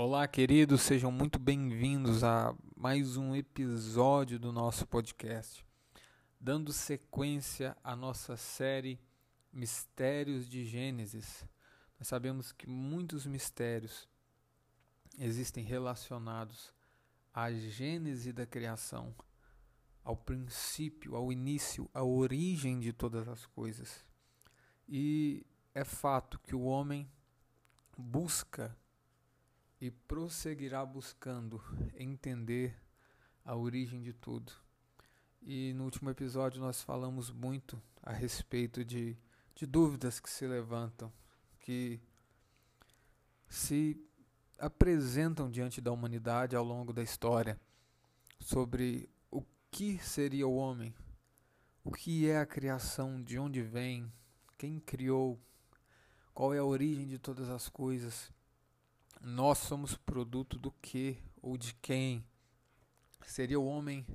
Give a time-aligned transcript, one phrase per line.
[0.00, 5.66] Olá, queridos, sejam muito bem-vindos a mais um episódio do nosso podcast,
[6.40, 9.00] dando sequência à nossa série
[9.52, 11.44] Mistérios de Gênesis.
[11.98, 14.08] Nós sabemos que muitos mistérios
[15.18, 16.72] existem relacionados
[17.34, 19.12] à gênese da criação,
[20.04, 24.06] ao princípio, ao início, à origem de todas as coisas.
[24.88, 25.44] E
[25.74, 27.10] é fato que o homem
[27.96, 28.78] busca
[29.80, 31.62] e prosseguirá buscando
[31.94, 32.76] entender
[33.44, 34.52] a origem de tudo.
[35.40, 39.16] E no último episódio nós falamos muito a respeito de,
[39.54, 41.12] de dúvidas que se levantam,
[41.60, 42.00] que
[43.48, 44.04] se
[44.58, 47.58] apresentam diante da humanidade ao longo da história
[48.40, 50.94] sobre o que seria o homem,
[51.84, 54.12] o que é a criação, de onde vem,
[54.56, 55.40] quem criou,
[56.34, 58.32] qual é a origem de todas as coisas.
[59.20, 62.24] Nós somos produto do que ou de quem?
[63.26, 64.06] Seria o homem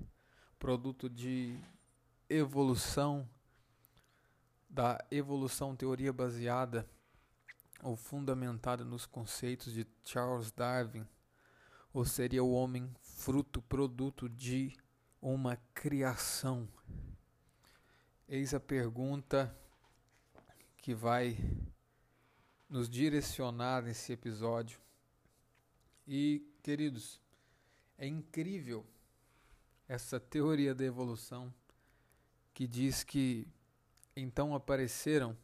[0.58, 1.60] produto de
[2.30, 3.30] evolução,
[4.70, 6.90] da evolução teoria baseada
[7.82, 11.06] ou fundamentada nos conceitos de Charles Darwin?
[11.94, 14.73] Ou seria o homem fruto, produto de
[15.22, 16.67] uma criação?
[18.26, 19.56] Eis a pergunta
[20.78, 21.38] que vai
[22.70, 24.82] nos direcionar nesse episódio
[26.08, 27.22] e, queridos,
[27.98, 28.86] é incrível
[29.88, 31.54] essa teoria da evolução
[32.54, 33.48] que diz que
[34.16, 35.38] então apareceram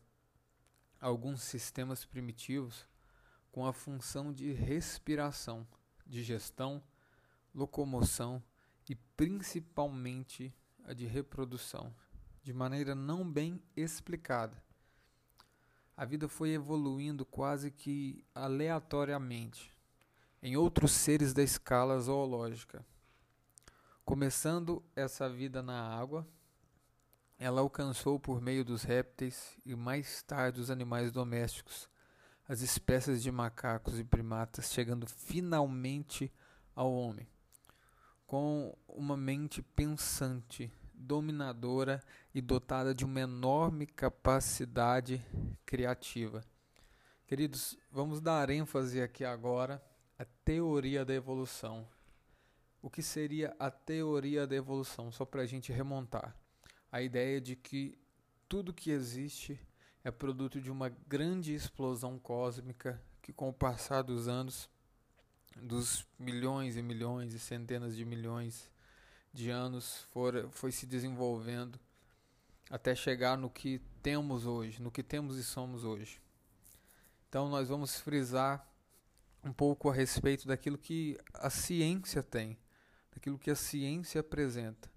[0.99, 2.85] alguns sistemas primitivos
[3.51, 5.67] com a função de respiração,
[6.05, 6.83] digestão,
[7.53, 8.43] locomoção
[8.87, 11.95] e principalmente a de reprodução,
[12.43, 14.61] de maneira não bem explicada.
[15.95, 19.73] A vida foi evoluindo quase que aleatoriamente
[20.41, 22.85] em outros seres da escala zoológica.
[24.05, 26.27] Começando essa vida na água,
[27.37, 31.89] ela alcançou por meio dos répteis e mais tarde os animais domésticos,
[32.47, 36.31] as espécies de macacos e primatas, chegando finalmente
[36.75, 37.27] ao homem,
[38.25, 42.01] com uma mente pensante, dominadora
[42.33, 45.23] e dotada de uma enorme capacidade
[45.65, 46.43] criativa.
[47.27, 49.81] Queridos, vamos dar ênfase aqui agora
[50.19, 51.87] a teoria da evolução.
[52.81, 55.13] O que seria a teoria da evolução?
[55.13, 56.35] Só para a gente remontar.
[56.91, 57.97] A ideia de que
[58.49, 59.57] tudo que existe
[60.03, 64.69] é produto de uma grande explosão cósmica que, com o passar dos anos,
[65.55, 68.69] dos milhões e milhões e centenas de milhões
[69.33, 71.79] de anos, for, foi se desenvolvendo
[72.69, 76.19] até chegar no que temos hoje, no que temos e somos hoje.
[77.29, 78.68] Então, nós vamos frisar
[79.43, 82.57] um pouco a respeito daquilo que a ciência tem,
[83.11, 84.91] daquilo que a ciência apresenta.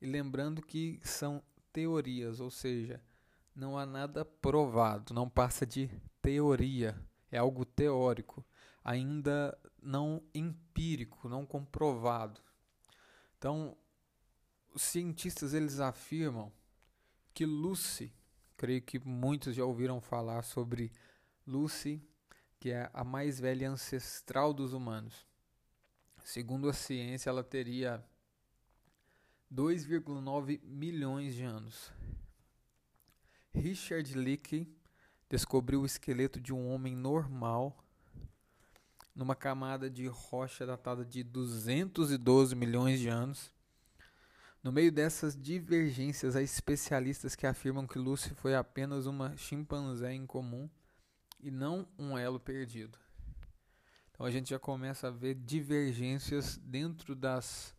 [0.00, 1.42] E lembrando que são
[1.72, 3.02] teorias, ou seja,
[3.54, 6.98] não há nada provado, não passa de teoria,
[7.30, 8.44] é algo teórico,
[8.84, 12.40] ainda não empírico, não comprovado.
[13.38, 13.76] Então,
[14.74, 16.52] os cientistas eles afirmam
[17.34, 18.12] que Lucy,
[18.56, 20.92] creio que muitos já ouviram falar sobre
[21.46, 22.02] Lucy
[22.62, 25.26] que é a mais velha ancestral dos humanos.
[26.22, 28.00] Segundo a ciência, ela teria
[29.52, 31.92] 2,9 milhões de anos.
[33.52, 34.72] Richard Leakey
[35.28, 37.84] descobriu o esqueleto de um homem normal
[39.12, 43.50] numa camada de rocha datada de 212 milhões de anos.
[44.62, 50.70] No meio dessas divergências, há especialistas que afirmam que Lucy foi apenas uma chimpanzé incomum
[51.42, 52.98] e não um elo perdido.
[54.10, 57.74] Então a gente já começa a ver divergências dentro das,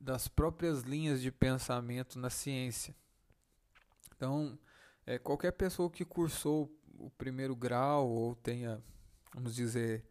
[0.00, 2.94] das próprias linhas de pensamento na ciência.
[4.16, 4.58] Então,
[5.06, 8.82] é, qualquer pessoa que cursou o primeiro grau ou tenha,
[9.32, 10.04] vamos dizer,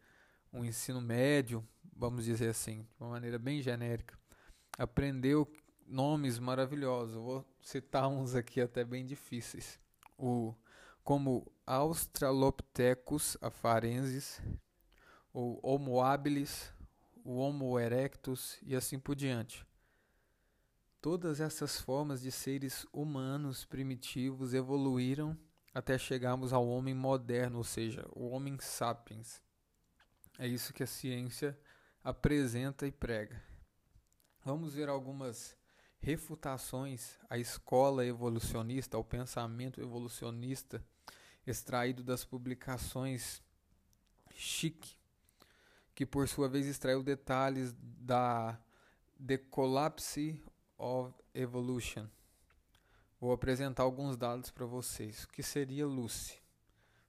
[0.52, 4.18] um ensino médio, vamos dizer assim, de uma maneira bem genérica,
[4.78, 5.50] aprendeu
[5.86, 7.16] nomes maravilhosos.
[7.16, 9.78] Eu vou citar uns aqui até bem difíceis.
[10.16, 10.54] O
[11.08, 14.42] como Australopithecus afarensis,
[15.32, 16.70] ou Homo habilis,
[17.24, 19.66] o Homo erectus e assim por diante.
[21.00, 25.34] Todas essas formas de seres humanos primitivos evoluíram
[25.72, 29.42] até chegarmos ao homem moderno, ou seja, o homem sapiens.
[30.38, 31.58] É isso que a ciência
[32.04, 33.42] apresenta e prega.
[34.44, 35.56] Vamos ver algumas
[36.00, 40.84] refutações à escola evolucionista, ao pensamento evolucionista
[41.50, 43.42] extraído das publicações
[44.34, 44.96] Chic,
[45.94, 48.58] que por sua vez extraiu detalhes da
[49.24, 50.42] The Collapse
[50.76, 52.06] of Evolution.
[53.20, 55.24] Vou apresentar alguns dados para vocês.
[55.24, 56.40] O que seria Lucy?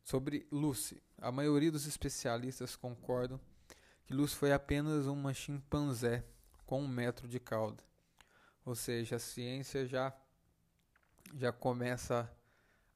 [0.03, 3.39] Sobre Lucy, a maioria dos especialistas concordam
[4.05, 6.25] que Lucy foi apenas uma chimpanzé
[6.65, 7.83] com um metro de cauda.
[8.65, 10.11] Ou seja, a ciência já,
[11.35, 12.31] já começa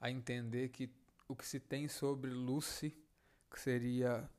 [0.02, 0.92] a entender que
[1.34, 2.96] o que se tem sobre Lucy,
[3.50, 4.30] que seria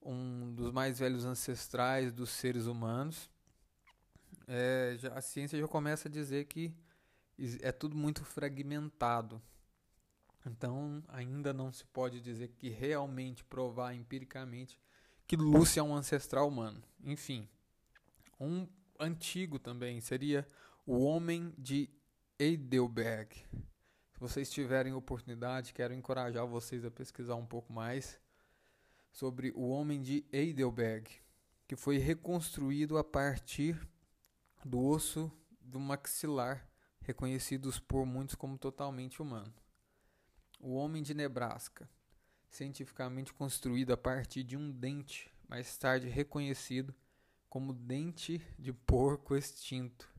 [0.00, 3.28] um dos mais velhos ancestrais dos seres humanos,
[4.46, 6.72] é, já, a ciência já começa a dizer que
[7.60, 9.42] é tudo muito fragmentado.
[10.46, 14.80] Então, ainda não se pode dizer que realmente provar empiricamente
[15.26, 16.82] que Lúcia é um ancestral humano.
[17.02, 17.48] Enfim,
[18.40, 18.66] um
[18.98, 20.46] antigo também seria
[20.86, 21.90] o Homem de
[22.38, 23.44] Heidelberg.
[24.18, 28.20] Se vocês tiverem oportunidade, quero encorajar vocês a pesquisar um pouco mais
[29.12, 31.08] sobre o Homem de Heidelberg,
[31.68, 33.80] que foi reconstruído a partir
[34.64, 35.30] do osso
[35.60, 36.68] do maxilar,
[37.00, 39.54] reconhecidos por muitos como totalmente humano.
[40.58, 41.88] O Homem de Nebraska
[42.50, 46.92] cientificamente construído a partir de um dente, mais tarde reconhecido
[47.48, 50.10] como dente de porco extinto.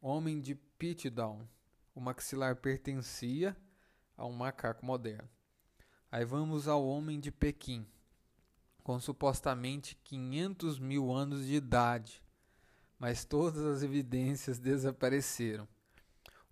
[0.00, 1.46] Homem de Pitdown,
[1.94, 3.56] o maxilar pertencia
[4.16, 5.28] a um macaco moderno.
[6.10, 7.86] Aí vamos ao homem de Pequim,
[8.82, 12.22] com supostamente 500 mil anos de idade,
[12.98, 15.66] mas todas as evidências desapareceram.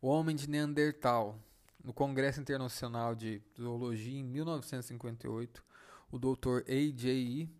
[0.00, 1.38] O homem de Neandertal,
[1.82, 5.62] no Congresso Internacional de Zoologia, em 1958,
[6.10, 6.62] o Dr.
[6.66, 7.50] A.J.E.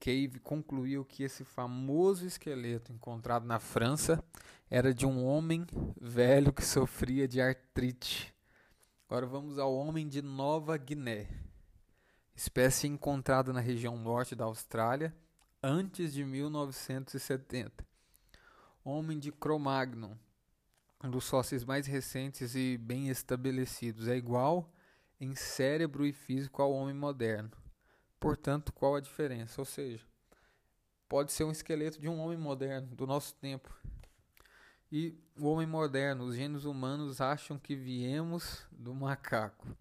[0.00, 4.22] Cave concluiu que esse famoso esqueleto encontrado na França
[4.70, 5.66] era de um homem
[6.00, 8.34] velho que sofria de artrite.
[9.08, 11.28] Agora vamos ao homem de Nova Guiné,
[12.34, 15.14] espécie encontrada na região norte da Austrália
[15.62, 17.86] antes de 1970.
[18.84, 20.14] Homem de Cro-Magnon,
[21.02, 24.08] um dos sócios mais recentes e bem estabelecidos.
[24.08, 24.70] É igual
[25.20, 27.50] em cérebro e físico ao homem moderno.
[28.24, 29.60] Portanto, qual a diferença?
[29.60, 30.04] Ou seja,
[31.08, 33.72] pode ser um esqueleto de um homem moderno, do nosso tempo.
[34.90, 39.76] E o homem moderno, os gênios humanos acham que viemos do macaco.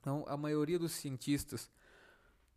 [0.00, 1.70] Então, a maioria dos cientistas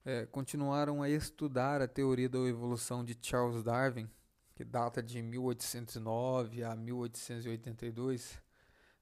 [0.03, 4.09] é, continuaram a estudar a teoria da evolução de Charles Darwin
[4.55, 8.41] que data de 1809 a 1882,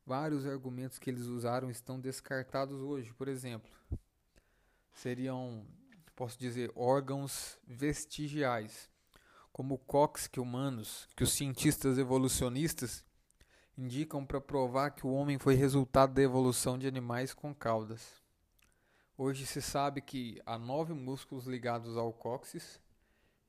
[0.06, 3.14] vários argumentos que eles usaram estão descartados hoje.
[3.14, 3.70] Por exemplo,
[4.94, 5.66] seriam,
[6.16, 8.90] posso dizer, órgãos vestigiais,
[9.52, 13.04] como o cóccix humanos, que os cientistas evolucionistas
[13.78, 18.22] indicam para provar que o homem foi resultado da evolução de animais com caudas.
[19.18, 22.80] Hoje se sabe que há nove músculos ligados ao cóccix,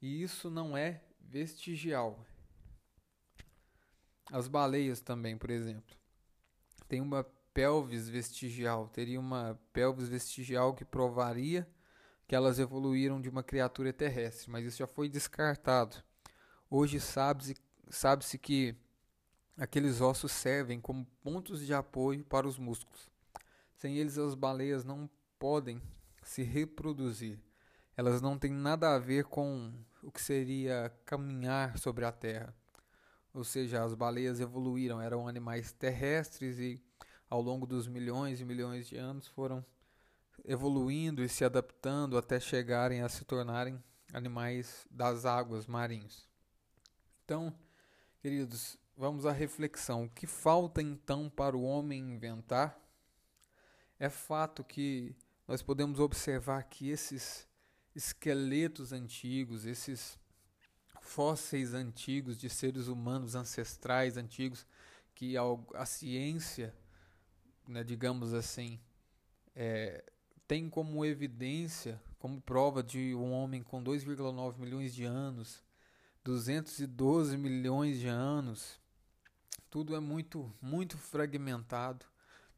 [0.00, 2.24] e isso não é vestigial.
[4.30, 5.96] As baleias também, por exemplo,
[6.88, 7.24] tem uma
[7.54, 11.68] pelvis vestigial, teria uma pelvis vestigial que provaria
[12.32, 16.02] que elas evoluíram de uma criatura terrestre, mas isso já foi descartado.
[16.70, 17.55] Hoje sabe-se
[17.90, 18.75] sabe que
[19.55, 23.11] aqueles ossos servem como pontos de apoio para os músculos.
[23.75, 25.79] Sem eles, as baleias não podem
[26.23, 27.38] se reproduzir.
[27.99, 29.70] Elas não têm nada a ver com
[30.02, 32.56] o que seria caminhar sobre a terra.
[33.34, 36.82] Ou seja, as baleias evoluíram, eram animais terrestres e
[37.29, 39.62] ao longo dos milhões e milhões de anos foram
[40.44, 46.29] evoluindo e se adaptando até chegarem a se tornarem animais das águas marinhos.
[47.24, 47.55] Então,
[48.20, 50.05] queridos, vamos à reflexão.
[50.05, 52.79] O que falta então para o homem inventar?
[53.98, 55.15] É fato que
[55.46, 57.46] nós podemos observar que esses
[57.94, 60.19] esqueletos antigos, esses
[61.01, 64.67] fósseis antigos de seres humanos ancestrais antigos
[65.15, 65.43] que a,
[65.74, 66.74] a ciência,
[67.67, 68.81] né, digamos assim,
[69.55, 70.05] é,
[70.52, 75.62] tem como evidência, como prova de um homem com 2,9 milhões de anos,
[76.22, 78.78] 212 milhões de anos.
[79.70, 82.04] Tudo é muito, muito fragmentado,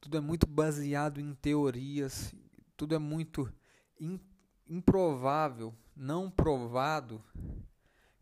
[0.00, 2.34] tudo é muito baseado em teorias,
[2.76, 3.48] tudo é muito
[4.68, 7.24] improvável, não provado.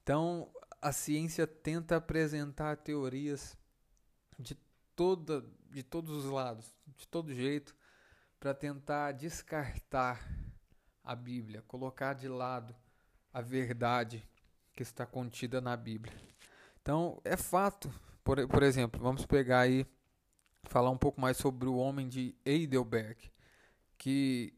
[0.03, 0.51] Então,
[0.83, 3.57] a ciência tenta apresentar teorias
[4.39, 4.55] de
[4.95, 7.75] toda de todos os lados, de todo jeito,
[8.43, 10.21] para tentar descartar
[11.05, 12.75] a Bíblia, colocar de lado
[13.33, 14.29] a verdade
[14.73, 16.13] que está contida na Bíblia.
[16.81, 17.89] Então, é fato,
[18.25, 19.87] por, por exemplo, vamos pegar aí
[20.65, 23.31] falar um pouco mais sobre o homem de Heidelberg,
[23.97, 24.53] que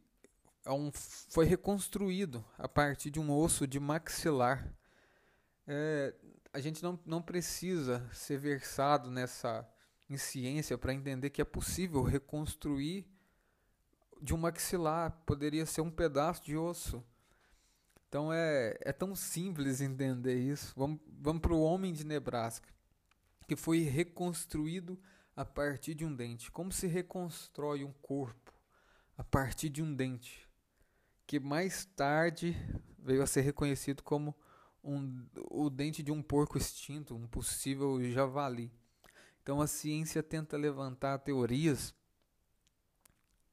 [0.64, 4.66] é um, foi reconstruído a partir de um osso de maxilar.
[5.66, 6.14] É,
[6.54, 9.68] a gente não, não precisa ser versado nessa
[10.08, 13.13] em ciência para entender que é possível reconstruir
[14.24, 17.04] de um maxilar, poderia ser um pedaço de osso.
[18.08, 20.72] Então é, é tão simples entender isso.
[20.74, 22.72] Vamos, vamos para o homem de Nebraska,
[23.46, 24.98] que foi reconstruído
[25.36, 26.50] a partir de um dente.
[26.50, 28.50] Como se reconstrói um corpo
[29.18, 30.48] a partir de um dente?
[31.26, 32.56] Que mais tarde
[32.98, 34.34] veio a ser reconhecido como
[34.82, 38.72] um, o dente de um porco extinto, um possível javali.
[39.42, 41.94] Então a ciência tenta levantar teorias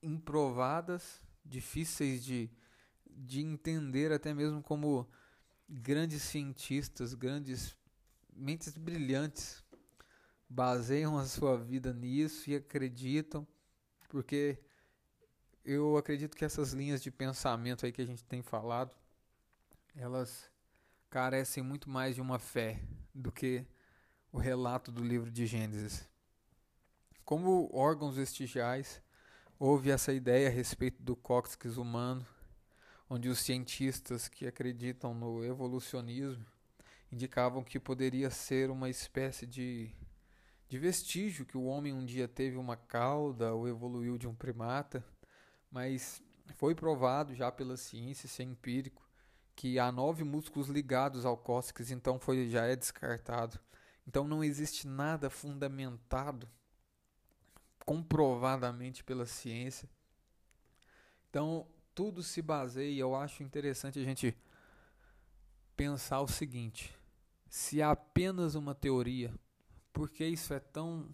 [0.01, 2.49] improvadas, difíceis de
[3.23, 5.07] de entender até mesmo como
[5.69, 7.77] grandes cientistas, grandes
[8.33, 9.63] mentes brilhantes
[10.49, 13.47] baseiam a sua vida nisso e acreditam,
[14.09, 14.59] porque
[15.63, 18.95] eu acredito que essas linhas de pensamento aí que a gente tem falado,
[19.95, 20.49] elas
[21.09, 22.81] carecem muito mais de uma fé
[23.13, 23.65] do que
[24.31, 26.09] o relato do livro de Gênesis.
[27.23, 29.01] Como órgãos vestigiais,
[29.63, 32.25] houve essa ideia a respeito do cóccix humano,
[33.07, 36.43] onde os cientistas que acreditam no evolucionismo
[37.11, 39.91] indicavam que poderia ser uma espécie de,
[40.67, 45.05] de vestígio que o homem um dia teve uma cauda ou evoluiu de um primata,
[45.69, 46.23] mas
[46.55, 49.07] foi provado já pela ciência, isso é empírico,
[49.55, 53.59] que há nove músculos ligados ao cóccix, então foi, já é descartado.
[54.07, 56.49] Então não existe nada fundamentado
[57.85, 59.89] comprovadamente pela ciência.
[61.29, 64.37] Então tudo se baseia, eu acho interessante a gente
[65.75, 66.95] pensar o seguinte:
[67.49, 69.33] se há apenas uma teoria,
[69.91, 71.09] por que isso é tão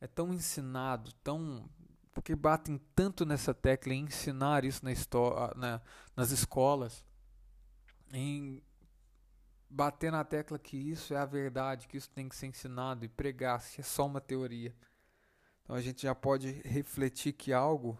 [0.00, 1.68] é tão ensinado, tão
[2.12, 5.80] porque batem tanto nessa tecla em ensinar isso na história, na,
[6.16, 7.04] nas escolas,
[8.12, 8.62] em
[9.68, 13.08] bater na tecla que isso é a verdade, que isso tem que ser ensinado e
[13.08, 14.74] pregar se é só uma teoria.
[15.64, 17.98] Então a gente já pode refletir que algo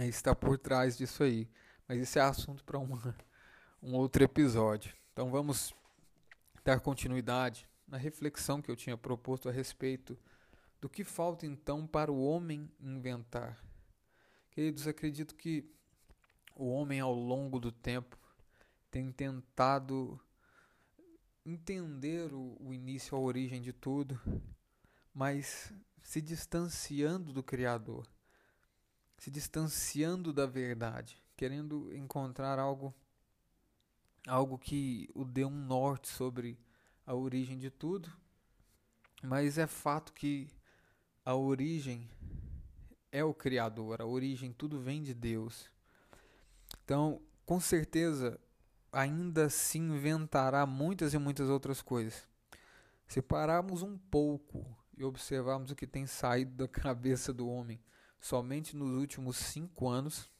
[0.00, 1.48] está por trás disso aí.
[1.86, 2.78] Mas esse é assunto para
[3.82, 4.94] um outro episódio.
[5.12, 5.74] Então vamos
[6.64, 10.18] dar continuidade na reflexão que eu tinha proposto a respeito
[10.80, 13.62] do que falta então para o homem inventar.
[14.50, 15.64] Queridos, acredito que
[16.54, 18.18] o homem ao longo do tempo
[18.90, 20.20] tem tentado
[21.44, 24.20] entender o, o início, a origem de tudo,
[25.14, 25.72] mas
[26.08, 28.08] se distanciando do Criador
[29.18, 32.94] se distanciando da verdade, querendo encontrar algo
[34.26, 36.58] algo que o dê um norte sobre
[37.06, 38.10] a origem de tudo,
[39.22, 40.48] mas é fato que
[41.24, 42.08] a origem
[43.12, 45.70] é o Criador, a origem, tudo vem de Deus.
[46.84, 48.38] Então, com certeza,
[48.92, 52.26] ainda se inventará muitas e muitas outras coisas.
[53.06, 54.66] Se pararmos um pouco
[54.98, 57.80] e observarmos o que tem saído da cabeça do homem,
[58.20, 60.30] somente nos últimos cinco anos,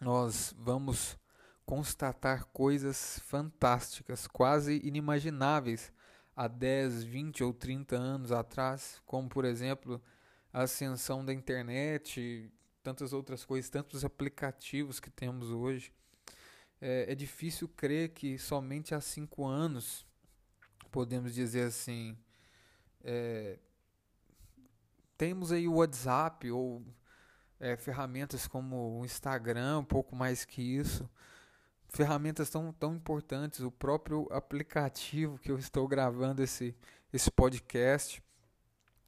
[0.00, 1.18] nós vamos
[1.66, 5.92] constatar coisas fantásticas, quase inimagináveis
[6.34, 10.02] há 10, 20 ou 30 anos atrás, como por exemplo
[10.52, 15.92] a ascensão da internet, tantas outras coisas, tantos aplicativos que temos hoje.
[16.80, 20.06] É, é difícil crer que somente há cinco anos
[20.90, 22.16] podemos dizer assim.
[23.02, 23.58] É,
[25.16, 26.82] temos aí o WhatsApp ou
[27.60, 31.08] é, ferramentas como o Instagram, um pouco mais que isso.
[31.88, 36.74] Ferramentas tão, tão importantes, o próprio aplicativo que eu estou gravando esse,
[37.12, 38.22] esse podcast.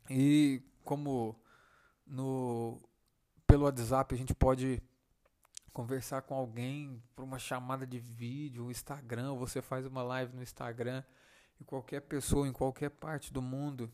[0.08, 1.34] E como
[2.06, 2.78] no
[3.46, 4.82] pelo WhatsApp a gente pode
[5.72, 10.42] conversar com alguém por uma chamada de vídeo, o Instagram, você faz uma live no
[10.42, 11.02] Instagram
[11.58, 13.90] e qualquer pessoa em qualquer parte do mundo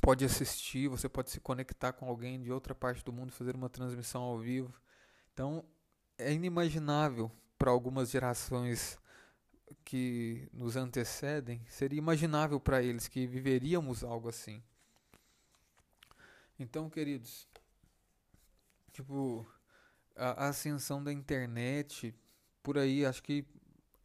[0.00, 3.68] pode assistir, você pode se conectar com alguém de outra parte do mundo, fazer uma
[3.68, 4.72] transmissão ao vivo.
[5.32, 5.64] Então,
[6.18, 8.98] é inimaginável para algumas gerações
[9.84, 14.62] que nos antecedem, seria imaginável para eles que viveríamos algo assim.
[16.58, 17.46] Então, queridos,
[18.92, 19.46] tipo,
[20.14, 22.14] a, ascensão da internet,
[22.62, 23.44] por aí, acho que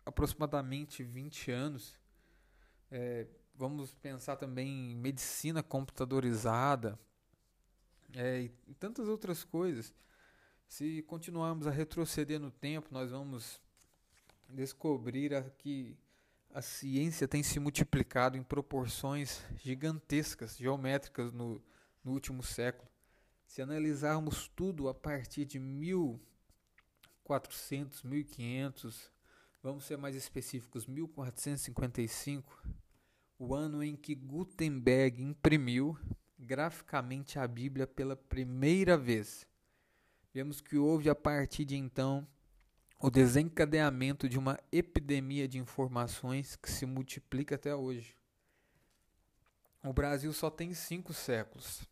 [0.06, 2.00] aproximadamente 20 anos,
[2.90, 3.28] é,
[3.62, 6.98] vamos pensar também em medicina computadorizada
[8.16, 9.94] é, e tantas outras coisas.
[10.68, 13.62] Se continuarmos a retroceder no tempo, nós vamos
[14.50, 15.96] descobrir a, que
[16.52, 21.62] a ciência tem se multiplicado em proporções gigantescas, geométricas no,
[22.04, 22.90] no último século.
[23.46, 26.20] Se analisarmos tudo a partir de mil
[27.30, 29.12] 1400, 1500,
[29.62, 32.81] vamos ser mais específicos, 1455,
[33.44, 35.98] o ano em que Gutenberg imprimiu
[36.38, 39.48] graficamente a Bíblia pela primeira vez.
[40.32, 42.28] Vemos que houve a partir de então
[43.00, 48.16] o desencadeamento de uma epidemia de informações que se multiplica até hoje.
[49.84, 51.84] O Brasil só tem cinco séculos.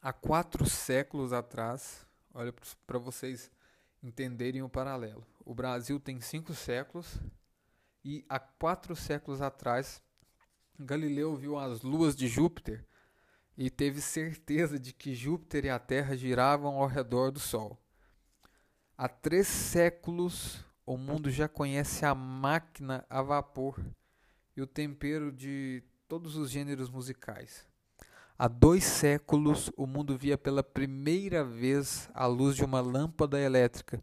[0.00, 2.54] Há quatro séculos atrás, olha
[2.86, 3.50] para vocês
[4.02, 5.26] entenderem o paralelo.
[5.44, 7.20] O Brasil tem cinco séculos
[8.02, 10.02] e há quatro séculos atrás,
[10.78, 12.84] Galileu viu as luas de Júpiter
[13.56, 17.78] e teve certeza de que Júpiter e a Terra giravam ao redor do Sol.
[18.96, 23.78] Há três séculos, o mundo já conhece a máquina a vapor
[24.56, 27.66] e o tempero de todos os gêneros musicais.
[28.38, 34.02] Há dois séculos, o mundo via pela primeira vez a luz de uma lâmpada elétrica.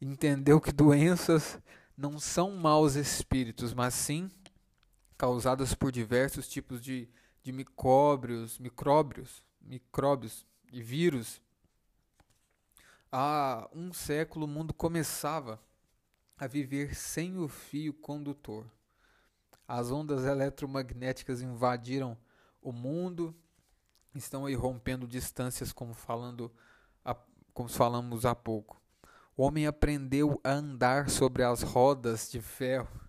[0.00, 1.58] Entendeu que doenças
[1.96, 4.30] não são maus espíritos, mas sim
[5.16, 7.08] causadas por diversos tipos de,
[7.42, 11.40] de micróbios, micróbios, micróbios e vírus.
[13.10, 15.60] Há um século o mundo começava
[16.36, 18.66] a viver sem o fio condutor.
[19.66, 22.16] As ondas eletromagnéticas invadiram
[22.60, 23.34] o mundo,
[24.14, 26.52] estão aí rompendo distâncias, como falando,
[27.54, 28.80] como falamos há pouco.
[29.36, 33.05] O homem aprendeu a andar sobre as rodas de ferro,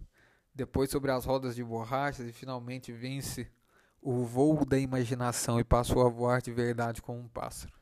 [0.57, 3.47] depois sobre as rodas de borrachas e finalmente vence
[4.01, 7.73] o voo da imaginação e passou a voar de verdade como um pássaro.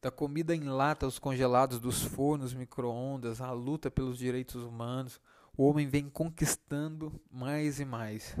[0.00, 5.20] Da comida em lata aos congelados dos fornos micro-ondas, a luta pelos direitos humanos,
[5.56, 8.36] o homem vem conquistando mais e mais.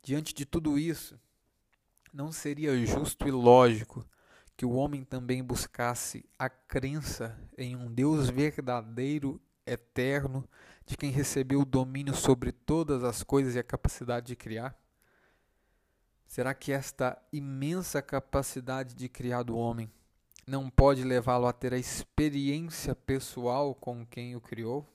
[0.00, 1.18] Diante de tudo isso,
[2.12, 4.06] não seria justo e lógico
[4.56, 10.48] que o homem também buscasse a crença em um Deus verdadeiro, eterno,
[10.88, 14.74] de quem recebeu o domínio sobre todas as coisas e a capacidade de criar?
[16.26, 19.90] Será que esta imensa capacidade de criar do homem
[20.46, 24.86] não pode levá-lo a ter a experiência pessoal com quem o criou?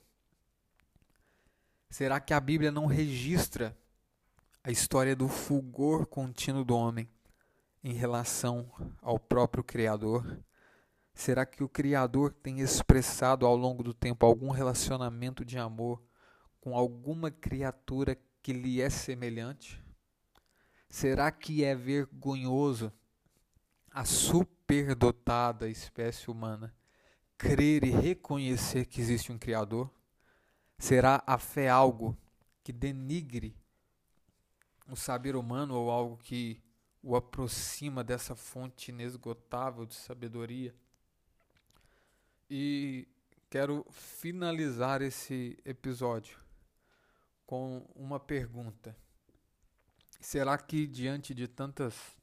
[1.88, 3.76] Será que a Bíblia não registra
[4.64, 7.08] a história do fulgor contínuo do homem
[7.84, 8.68] em relação
[9.00, 10.40] ao próprio Criador?
[11.14, 16.02] Será que o Criador tem expressado ao longo do tempo algum relacionamento de amor
[16.60, 19.82] com alguma criatura que lhe é semelhante?
[20.88, 22.92] Será que é vergonhoso
[23.90, 26.74] a superdotada espécie humana
[27.38, 29.90] crer e reconhecer que existe um Criador?
[30.78, 32.16] Será a fé algo
[32.62, 33.56] que denigre
[34.88, 36.60] o saber humano ou algo que
[37.02, 40.74] o aproxima dessa fonte inesgotável de sabedoria?
[42.56, 43.08] E
[43.50, 46.38] quero finalizar esse episódio
[47.44, 48.96] com uma pergunta.
[50.20, 52.16] Será que diante de tantas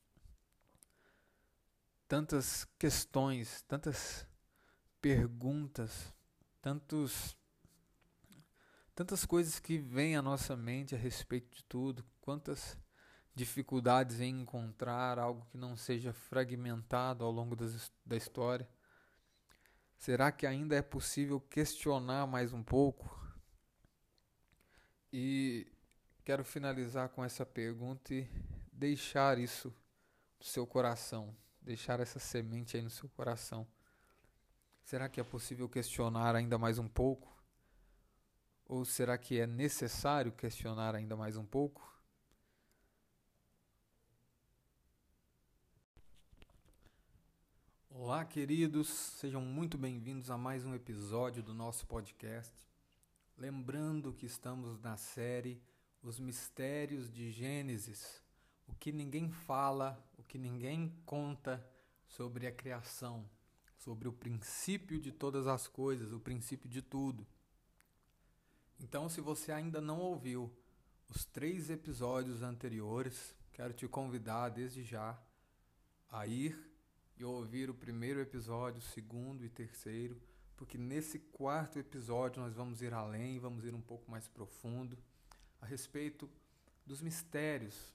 [2.08, 4.26] tantas questões, tantas
[5.02, 6.14] perguntas,
[6.62, 7.36] tantos
[8.96, 12.78] tantas coisas que vêm à nossa mente a respeito de tudo, quantas
[13.36, 18.66] dificuldades em encontrar algo que não seja fragmentado ao longo das, da história.
[20.02, 23.24] Será que ainda é possível questionar mais um pouco?
[25.14, 25.72] E
[26.26, 28.28] quero finalizar com essa pergunta e
[28.74, 29.68] deixar isso
[30.40, 33.68] no seu coração, deixar essa semente aí no seu coração.
[34.84, 37.40] Será que é possível questionar ainda mais um pouco?
[38.66, 41.88] Ou será que é necessário questionar ainda mais um pouco?
[47.94, 52.54] Olá, queridos, sejam muito bem-vindos a mais um episódio do nosso podcast.
[53.38, 55.62] Lembrando que estamos na série
[56.02, 58.24] Os Mistérios de Gênesis,
[58.66, 61.68] o que ninguém fala, o que ninguém conta
[62.08, 63.30] sobre a criação,
[63.76, 67.28] sobre o princípio de todas as coisas, o princípio de tudo.
[68.80, 70.50] Então, se você ainda não ouviu
[71.10, 75.22] os três episódios anteriores, quero te convidar desde já
[76.10, 76.71] a ir
[77.22, 80.20] e ouvir o primeiro episódio, o segundo e terceiro,
[80.58, 84.98] porque nesse quarto episódio nós vamos ir além, vamos ir um pouco mais profundo
[85.62, 86.28] a respeito
[86.84, 87.94] dos mistérios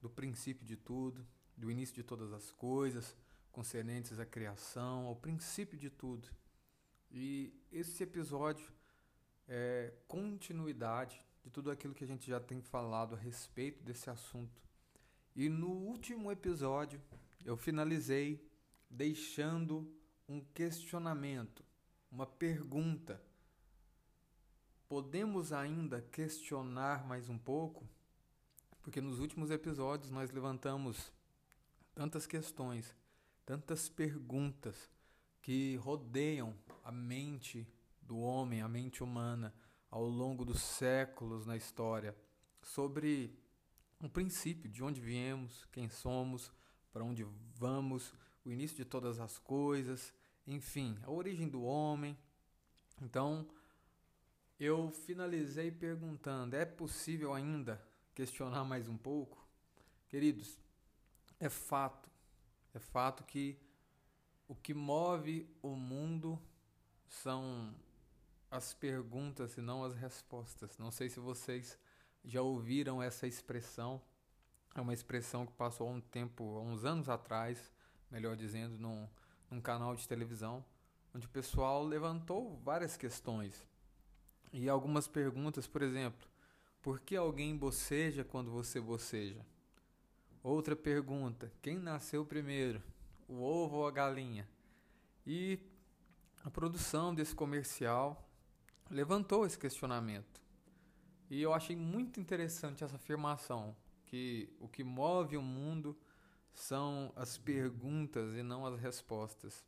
[0.00, 3.16] do princípio de tudo, do início de todas as coisas,
[3.50, 6.28] concernentes à criação, ao princípio de tudo.
[7.10, 8.72] E esse episódio
[9.48, 14.62] é, continuidade de tudo aquilo que a gente já tem falado a respeito desse assunto.
[15.34, 17.02] E no último episódio
[17.44, 18.48] eu finalizei
[18.90, 19.88] deixando
[20.28, 21.64] um questionamento
[22.10, 23.22] uma pergunta.
[24.88, 27.88] Podemos ainda questionar mais um pouco?
[28.82, 31.12] Porque nos últimos episódios nós levantamos
[31.94, 32.96] tantas questões,
[33.46, 34.90] tantas perguntas
[35.40, 37.66] que rodeiam a mente
[38.02, 39.54] do homem, a mente humana,
[39.90, 42.16] ao longo dos séculos na história,
[42.62, 43.38] sobre
[44.00, 46.52] um princípio de onde viemos, quem somos,
[46.92, 47.24] para onde
[47.54, 50.12] vamos, o início de todas as coisas,
[50.46, 52.16] enfim, a origem do homem.
[53.00, 53.46] Então,
[54.58, 57.82] eu finalizei perguntando: é possível ainda
[58.14, 59.46] questionar mais um pouco?
[60.08, 60.58] Queridos,
[61.38, 62.10] é fato,
[62.74, 63.58] é fato que
[64.48, 66.40] o que move o mundo
[67.06, 67.74] são
[68.50, 70.76] as perguntas e não as respostas.
[70.76, 71.78] Não sei se vocês
[72.24, 74.02] já ouviram essa expressão.
[74.74, 77.72] É uma expressão que passou há um tempo, há uns anos atrás,
[78.10, 79.08] melhor dizendo, num,
[79.50, 80.64] num canal de televisão,
[81.14, 83.66] onde o pessoal levantou várias questões.
[84.52, 86.28] E algumas perguntas, por exemplo,
[86.82, 89.44] por que alguém boceja quando você boceja?
[90.42, 92.82] Outra pergunta, quem nasceu primeiro,
[93.28, 94.48] o ovo ou a galinha?
[95.26, 95.58] E
[96.42, 98.26] a produção desse comercial
[98.90, 100.40] levantou esse questionamento.
[101.28, 105.96] E eu achei muito interessante essa afirmação, que o que move o mundo
[106.52, 109.64] são as perguntas e não as respostas.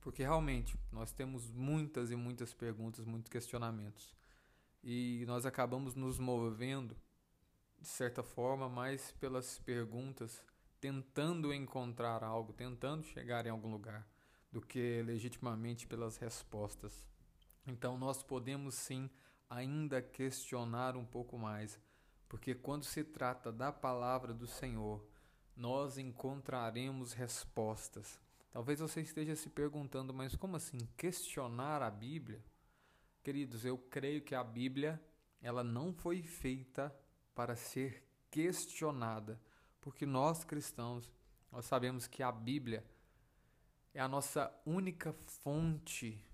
[0.00, 4.14] Porque realmente nós temos muitas e muitas perguntas, muitos questionamentos.
[4.82, 6.96] E nós acabamos nos movendo,
[7.80, 10.42] de certa forma, mais pelas perguntas,
[10.80, 14.04] tentando encontrar algo, tentando chegar em algum lugar,
[14.50, 17.06] do que legitimamente pelas respostas.
[17.64, 19.08] Então nós podemos sim
[19.48, 21.78] ainda questionar um pouco mais,
[22.28, 25.06] porque quando se trata da palavra do Senhor,
[25.56, 28.20] nós encontraremos respostas.
[28.50, 32.44] Talvez você esteja se perguntando, mas como assim questionar a Bíblia?
[33.22, 35.00] Queridos, eu creio que a Bíblia,
[35.40, 36.94] ela não foi feita
[37.34, 39.40] para ser questionada,
[39.80, 41.10] porque nós cristãos,
[41.50, 42.84] nós sabemos que a Bíblia
[43.94, 46.24] é a nossa única fonte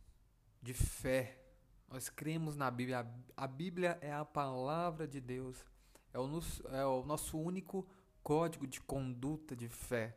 [0.62, 1.42] de fé.
[1.88, 3.06] Nós cremos na Bíblia.
[3.36, 5.64] A Bíblia é a palavra de Deus.
[6.12, 7.88] É o, nosso, é o nosso único
[8.28, 10.14] código de conduta de fé.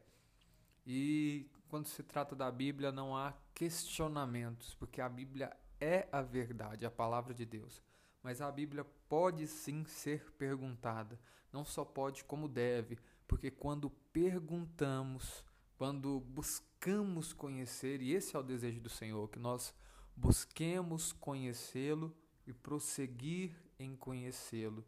[0.85, 6.85] E quando se trata da Bíblia, não há questionamentos, porque a Bíblia é a verdade,
[6.85, 7.81] a palavra de Deus.
[8.21, 11.17] Mas a Bíblia pode sim ser perguntada.
[11.53, 15.41] Não só pode, como deve, porque quando perguntamos,
[15.77, 19.73] quando buscamos conhecer, e esse é o desejo do Senhor, que nós
[20.17, 22.13] busquemos conhecê-lo
[22.45, 24.85] e prosseguir em conhecê-lo.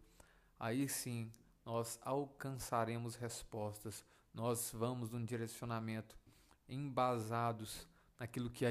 [0.59, 1.31] Aí sim
[1.65, 6.17] nós alcançaremos respostas, nós vamos num direcionamento
[6.67, 7.87] embasados
[8.19, 8.69] naquilo que, a,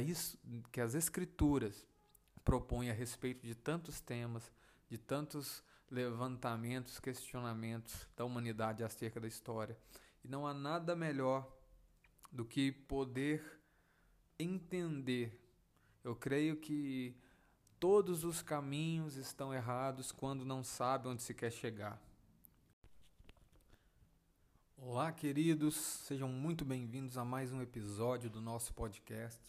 [0.71, 1.87] que as Escrituras
[2.45, 4.51] propõem a respeito de tantos temas,
[4.89, 9.79] de tantos levantamentos, questionamentos da humanidade acerca da história.
[10.25, 11.51] E não há nada melhor
[12.31, 13.61] do que poder
[14.39, 15.43] entender
[16.05, 17.17] eu creio que
[17.79, 22.01] todos os caminhos estão errados quando não sabe onde se quer chegar.
[24.85, 29.41] Olá, queridos, sejam muito bem-vindos a mais um episódio do nosso podcast.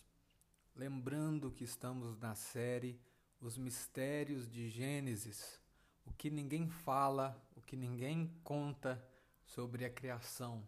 [0.76, 3.02] Lembrando que estamos na série
[3.42, 5.60] Os Mistérios de Gênesis,
[6.06, 9.04] o que ninguém fala, o que ninguém conta
[9.44, 10.64] sobre a criação,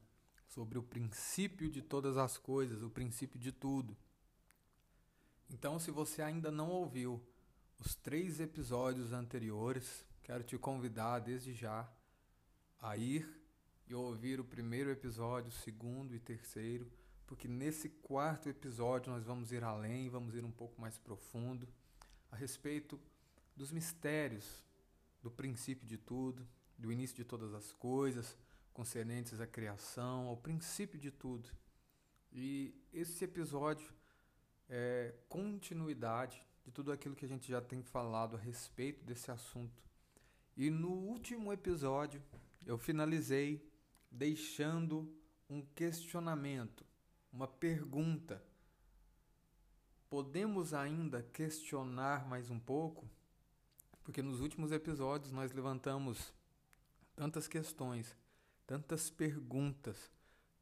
[0.48, 3.96] sobre o princípio de todas as coisas, o princípio de tudo.
[5.48, 7.24] Então, se você ainda não ouviu
[7.80, 11.88] os três episódios anteriores, quero te convidar desde já
[12.82, 13.45] a ir
[13.88, 16.92] e ouvir o primeiro episódio, o segundo e terceiro,
[17.28, 21.68] porque nesse quarto episódio nós vamos ir além, vamos ir um pouco mais profundo
[22.32, 23.00] a respeito
[23.56, 24.64] dos mistérios
[25.22, 28.38] do princípio de tudo, do início de todas as coisas,
[28.74, 31.50] concernentes à criação, ao princípio de tudo.
[32.32, 33.94] E esse episódio
[34.70, 39.84] é, continuidade de tudo aquilo que a gente já tem falado a respeito desse assunto.
[40.58, 42.22] E no último episódio
[42.66, 43.66] eu finalizei
[44.16, 45.14] deixando
[45.50, 46.86] um questionamento,
[47.32, 48.42] uma pergunta.
[50.10, 53.10] Podemos ainda questionar mais um pouco?
[54.04, 56.34] Porque nos últimos episódios nós levantamos
[57.14, 58.16] tantas questões,
[58.66, 60.12] tantas perguntas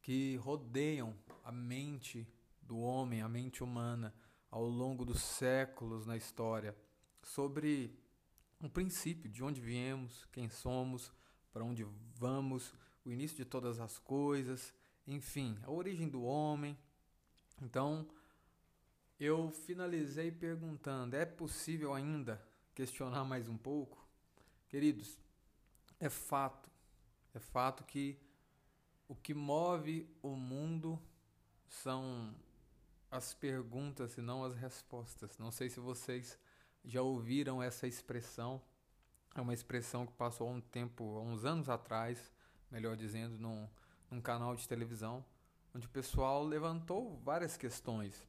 [0.02, 1.14] que rodeiam
[1.44, 2.26] a mente
[2.60, 4.12] do homem, a mente humana,
[4.50, 6.76] ao longo dos séculos na história,
[7.22, 7.96] sobre
[8.60, 11.12] um princípio de onde viemos, quem somos,
[11.52, 11.84] para onde
[12.16, 14.72] vamos, o início de todas as coisas,
[15.06, 16.78] enfim, a origem do homem.
[17.62, 18.06] Então,
[19.18, 22.42] Eu finalizei perguntando: é possível ainda
[22.74, 24.04] questionar mais um pouco?
[24.68, 25.18] Queridos,
[26.00, 26.68] é fato,
[27.32, 28.18] é fato que
[29.08, 31.00] o que move o mundo
[31.68, 32.34] são
[33.10, 35.38] as perguntas e não as respostas.
[35.38, 36.38] Não sei se vocês
[36.84, 38.60] já ouviram essa expressão.
[39.34, 42.32] É uma expressão que passou há um tempo, há uns anos atrás,
[42.74, 43.68] melhor dizendo, num,
[44.10, 45.24] num canal de televisão,
[45.72, 48.26] onde o pessoal levantou várias questões.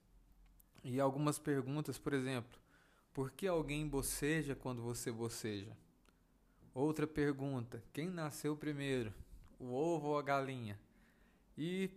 [0.83, 2.59] E algumas perguntas, por exemplo,
[3.11, 5.75] por que alguém boceja quando você boceja?
[6.75, 9.11] Outra pergunta, quem nasceu primeiro,
[9.57, 10.79] o ovo ou a galinha?
[11.57, 11.89] E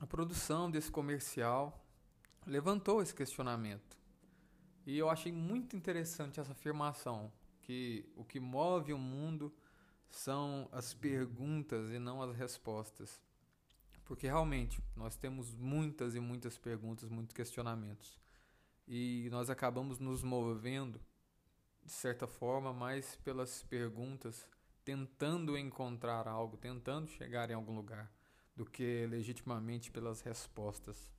[0.00, 1.86] a produção desse comercial
[2.44, 3.96] levantou esse questionamento.
[4.84, 7.30] E eu achei muito interessante essa afirmação,
[7.62, 9.54] que o que move o mundo
[10.10, 13.20] são as perguntas e não as respostas.
[14.04, 18.18] Porque realmente nós temos muitas e muitas perguntas, muitos questionamentos.
[18.86, 21.00] E nós acabamos nos movendo,
[21.84, 24.46] de certa forma, mais pelas perguntas,
[24.84, 28.10] tentando encontrar algo, tentando chegar em algum lugar,
[28.56, 31.10] do que legitimamente pelas respostas.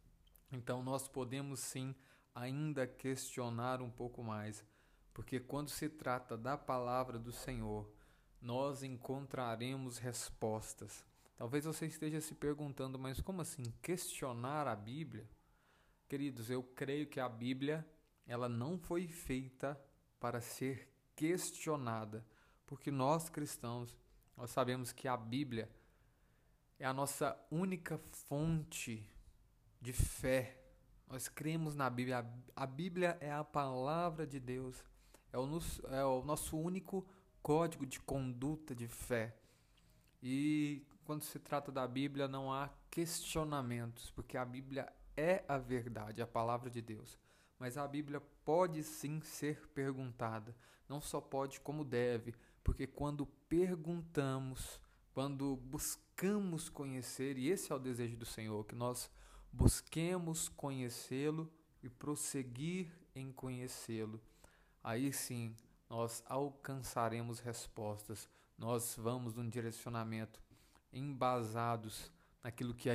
[0.52, 1.96] Então nós podemos sim
[2.36, 4.66] ainda questionar um pouco mais,
[5.14, 7.90] porque quando se trata da palavra do Senhor,
[8.42, 11.06] nós encontraremos respostas.
[11.36, 15.30] Talvez você esteja se perguntando, mas como assim questionar a Bíblia?
[16.08, 17.88] Queridos, eu creio que a Bíblia,
[18.26, 19.80] ela não foi feita
[20.20, 22.26] para ser questionada,
[22.66, 23.98] porque nós cristãos,
[24.36, 25.70] nós sabemos que a Bíblia
[26.80, 29.08] é a nossa única fonte
[29.80, 30.58] de fé.
[31.08, 32.26] Nós cremos na Bíblia.
[32.56, 34.84] A Bíblia é a palavra de Deus.
[35.32, 37.06] É o, nosso, é o nosso único
[37.42, 39.36] código de conduta de fé.
[40.22, 46.22] E quando se trata da Bíblia, não há questionamentos, porque a Bíblia é a verdade,
[46.22, 47.18] a palavra de Deus.
[47.58, 50.56] Mas a Bíblia pode sim ser perguntada.
[50.88, 54.80] Não só pode, como deve, porque quando perguntamos,
[55.14, 59.10] quando buscamos conhecer, e esse é o desejo do Senhor, que nós
[59.52, 61.52] busquemos conhecê-lo
[61.84, 64.22] e prosseguir em conhecê-lo.
[64.84, 65.56] Aí sim
[65.92, 70.42] nós alcançaremos respostas, nós vamos num direcionamento
[70.94, 72.10] embasados
[72.44, 72.94] naquilo que, a,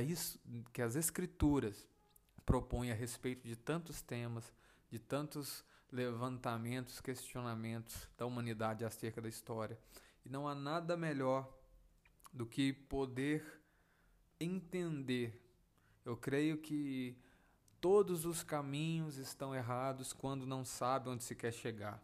[0.73, 1.87] que as Escrituras
[2.45, 4.51] propõem a respeito de tantos temas,
[4.89, 9.79] de tantos levantamentos, questionamentos da humanidade acerca da história.
[10.25, 11.47] E não há nada melhor
[12.33, 13.61] do que poder
[14.39, 15.47] entender
[16.07, 17.17] eu creio que
[17.81, 22.01] todos os caminhos estão errados quando não sabe onde se quer chegar.